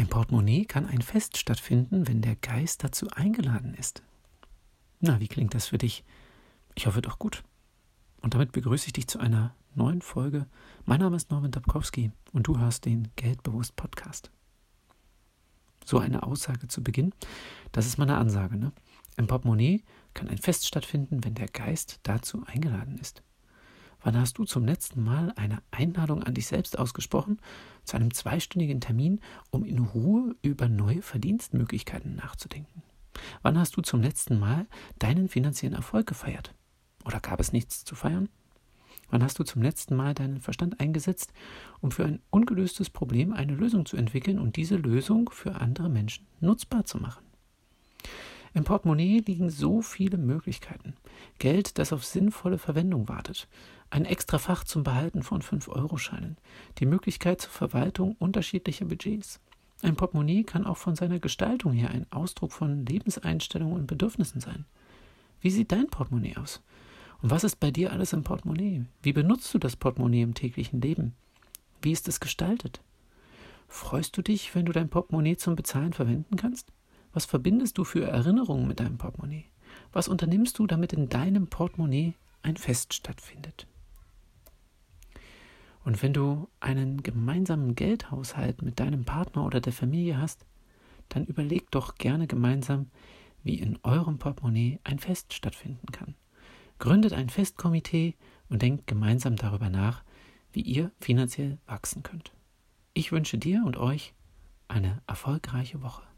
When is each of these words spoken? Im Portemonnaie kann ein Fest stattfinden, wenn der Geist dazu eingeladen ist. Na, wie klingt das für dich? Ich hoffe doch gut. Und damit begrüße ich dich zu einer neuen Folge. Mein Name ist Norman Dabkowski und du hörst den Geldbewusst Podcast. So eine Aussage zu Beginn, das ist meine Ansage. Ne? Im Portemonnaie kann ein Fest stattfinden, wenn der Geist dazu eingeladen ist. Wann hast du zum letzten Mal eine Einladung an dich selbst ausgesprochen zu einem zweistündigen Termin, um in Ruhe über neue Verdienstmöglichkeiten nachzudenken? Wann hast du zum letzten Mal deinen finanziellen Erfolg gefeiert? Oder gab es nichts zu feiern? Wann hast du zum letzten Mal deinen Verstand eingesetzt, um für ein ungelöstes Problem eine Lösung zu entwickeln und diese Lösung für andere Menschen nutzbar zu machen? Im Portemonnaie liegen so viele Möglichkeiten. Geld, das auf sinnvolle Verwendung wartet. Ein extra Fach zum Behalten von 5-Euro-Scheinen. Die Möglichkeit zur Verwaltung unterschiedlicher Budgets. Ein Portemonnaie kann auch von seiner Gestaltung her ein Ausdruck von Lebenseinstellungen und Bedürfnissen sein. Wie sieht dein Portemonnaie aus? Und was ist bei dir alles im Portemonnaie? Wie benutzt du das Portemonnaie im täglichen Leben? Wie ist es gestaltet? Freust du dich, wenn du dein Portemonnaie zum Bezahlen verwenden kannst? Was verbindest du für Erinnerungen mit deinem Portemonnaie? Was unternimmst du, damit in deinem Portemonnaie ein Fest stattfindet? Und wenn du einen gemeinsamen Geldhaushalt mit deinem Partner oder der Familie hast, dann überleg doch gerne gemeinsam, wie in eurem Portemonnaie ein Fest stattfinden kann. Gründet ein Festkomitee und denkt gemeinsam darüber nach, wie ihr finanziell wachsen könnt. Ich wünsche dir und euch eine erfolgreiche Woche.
Im 0.00 0.08
Portemonnaie 0.08 0.64
kann 0.64 0.86
ein 0.86 1.02
Fest 1.02 1.36
stattfinden, 1.36 2.08
wenn 2.08 2.22
der 2.22 2.34
Geist 2.34 2.82
dazu 2.82 3.10
eingeladen 3.10 3.74
ist. 3.74 4.02
Na, 5.00 5.20
wie 5.20 5.28
klingt 5.28 5.52
das 5.52 5.66
für 5.66 5.76
dich? 5.76 6.04
Ich 6.74 6.86
hoffe 6.86 7.02
doch 7.02 7.18
gut. 7.18 7.44
Und 8.22 8.32
damit 8.32 8.52
begrüße 8.52 8.86
ich 8.86 8.94
dich 8.94 9.08
zu 9.08 9.18
einer 9.18 9.54
neuen 9.74 10.00
Folge. 10.00 10.46
Mein 10.86 11.00
Name 11.00 11.16
ist 11.16 11.30
Norman 11.30 11.50
Dabkowski 11.50 12.12
und 12.32 12.46
du 12.46 12.58
hörst 12.58 12.86
den 12.86 13.08
Geldbewusst 13.16 13.76
Podcast. 13.76 14.30
So 15.84 15.98
eine 15.98 16.22
Aussage 16.22 16.66
zu 16.66 16.82
Beginn, 16.82 17.12
das 17.70 17.84
ist 17.84 17.98
meine 17.98 18.16
Ansage. 18.16 18.56
Ne? 18.56 18.72
Im 19.18 19.26
Portemonnaie 19.26 19.84
kann 20.14 20.28
ein 20.28 20.38
Fest 20.38 20.66
stattfinden, 20.66 21.24
wenn 21.24 21.34
der 21.34 21.48
Geist 21.48 22.00
dazu 22.04 22.42
eingeladen 22.46 22.96
ist. 22.96 23.22
Wann 24.02 24.18
hast 24.18 24.38
du 24.38 24.44
zum 24.44 24.64
letzten 24.64 25.02
Mal 25.02 25.32
eine 25.36 25.58
Einladung 25.70 26.22
an 26.22 26.34
dich 26.34 26.46
selbst 26.46 26.78
ausgesprochen 26.78 27.38
zu 27.84 27.96
einem 27.96 28.14
zweistündigen 28.14 28.80
Termin, 28.80 29.20
um 29.50 29.64
in 29.64 29.78
Ruhe 29.78 30.34
über 30.42 30.68
neue 30.68 31.02
Verdienstmöglichkeiten 31.02 32.16
nachzudenken? 32.16 32.82
Wann 33.42 33.58
hast 33.58 33.76
du 33.76 33.82
zum 33.82 34.00
letzten 34.00 34.38
Mal 34.38 34.66
deinen 34.98 35.28
finanziellen 35.28 35.74
Erfolg 35.74 36.06
gefeiert? 36.06 36.54
Oder 37.04 37.20
gab 37.20 37.40
es 37.40 37.52
nichts 37.52 37.84
zu 37.84 37.94
feiern? 37.94 38.28
Wann 39.10 39.22
hast 39.22 39.38
du 39.38 39.44
zum 39.44 39.60
letzten 39.60 39.96
Mal 39.96 40.14
deinen 40.14 40.40
Verstand 40.40 40.80
eingesetzt, 40.80 41.32
um 41.80 41.90
für 41.90 42.04
ein 42.04 42.20
ungelöstes 42.30 42.90
Problem 42.90 43.32
eine 43.32 43.54
Lösung 43.54 43.84
zu 43.84 43.96
entwickeln 43.96 44.38
und 44.38 44.56
diese 44.56 44.76
Lösung 44.76 45.30
für 45.30 45.56
andere 45.56 45.88
Menschen 45.88 46.26
nutzbar 46.40 46.84
zu 46.84 46.98
machen? 46.98 47.24
Im 48.52 48.64
Portemonnaie 48.64 49.20
liegen 49.20 49.48
so 49.48 49.80
viele 49.80 50.18
Möglichkeiten. 50.18 50.94
Geld, 51.38 51.78
das 51.78 51.92
auf 51.92 52.04
sinnvolle 52.04 52.58
Verwendung 52.58 53.08
wartet. 53.08 53.48
Ein 53.90 54.04
extra 54.04 54.38
Fach 54.38 54.64
zum 54.64 54.82
Behalten 54.82 55.22
von 55.22 55.42
5-Euro-Scheinen. 55.42 56.36
Die 56.78 56.86
Möglichkeit 56.86 57.40
zur 57.40 57.50
Verwaltung 57.50 58.16
unterschiedlicher 58.18 58.86
Budgets. 58.86 59.40
Ein 59.82 59.96
Portemonnaie 59.96 60.44
kann 60.44 60.66
auch 60.66 60.76
von 60.76 60.96
seiner 60.96 61.20
Gestaltung 61.20 61.72
her 61.72 61.90
ein 61.90 62.06
Ausdruck 62.10 62.52
von 62.52 62.84
Lebenseinstellungen 62.84 63.74
und 63.76 63.86
Bedürfnissen 63.86 64.40
sein. 64.40 64.64
Wie 65.40 65.50
sieht 65.50 65.72
dein 65.72 65.86
Portemonnaie 65.86 66.36
aus? 66.36 66.60
Und 67.22 67.30
was 67.30 67.44
ist 67.44 67.60
bei 67.60 67.70
dir 67.70 67.92
alles 67.92 68.12
im 68.12 68.24
Portemonnaie? 68.24 68.84
Wie 69.02 69.12
benutzt 69.12 69.52
du 69.54 69.58
das 69.58 69.76
Portemonnaie 69.76 70.22
im 70.22 70.34
täglichen 70.34 70.80
Leben? 70.80 71.14
Wie 71.82 71.92
ist 71.92 72.08
es 72.08 72.20
gestaltet? 72.20 72.80
Freust 73.68 74.16
du 74.16 74.22
dich, 74.22 74.54
wenn 74.54 74.66
du 74.66 74.72
dein 74.72 74.88
Portemonnaie 74.88 75.36
zum 75.36 75.54
Bezahlen 75.54 75.92
verwenden 75.92 76.36
kannst? 76.36 76.72
Was 77.12 77.24
verbindest 77.24 77.78
du 77.78 77.84
für 77.84 78.04
Erinnerungen 78.04 78.68
mit 78.68 78.80
deinem 78.80 78.98
Portemonnaie? 78.98 79.46
Was 79.92 80.08
unternimmst 80.08 80.58
du, 80.58 80.66
damit 80.66 80.92
in 80.92 81.08
deinem 81.08 81.48
Portemonnaie 81.48 82.14
ein 82.42 82.56
Fest 82.56 82.94
stattfindet? 82.94 83.66
Und 85.84 86.02
wenn 86.02 86.12
du 86.12 86.48
einen 86.60 87.02
gemeinsamen 87.02 87.74
Geldhaushalt 87.74 88.62
mit 88.62 88.78
deinem 88.80 89.04
Partner 89.04 89.44
oder 89.44 89.60
der 89.60 89.72
Familie 89.72 90.18
hast, 90.18 90.44
dann 91.08 91.24
überleg 91.24 91.70
doch 91.70 91.96
gerne 91.96 92.26
gemeinsam, 92.26 92.90
wie 93.42 93.58
in 93.58 93.78
eurem 93.82 94.18
Portemonnaie 94.18 94.78
ein 94.84 94.98
Fest 94.98 95.32
stattfinden 95.32 95.86
kann. 95.90 96.14
Gründet 96.78 97.12
ein 97.12 97.28
Festkomitee 97.28 98.14
und 98.48 98.62
denkt 98.62 98.86
gemeinsam 98.86 99.36
darüber 99.36 99.70
nach, 99.70 100.04
wie 100.52 100.62
ihr 100.62 100.92
finanziell 101.00 101.58
wachsen 101.66 102.02
könnt. 102.02 102.32
Ich 102.94 103.12
wünsche 103.12 103.38
dir 103.38 103.62
und 103.64 103.76
euch 103.76 104.14
eine 104.68 105.02
erfolgreiche 105.06 105.82
Woche. 105.82 106.09